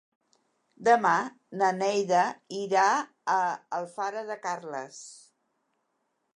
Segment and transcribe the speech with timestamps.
[0.87, 1.11] Demà
[1.61, 2.23] na Neida
[2.61, 2.87] irà
[3.35, 3.37] a
[3.81, 5.01] Alfara de Carles.